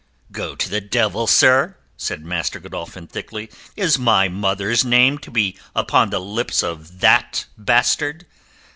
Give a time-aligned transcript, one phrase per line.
[0.31, 3.51] "Go to the devil, sir," said Master Godolphin thickly.
[3.75, 8.25] "Is my mother's name to be upon the lips of that bastard?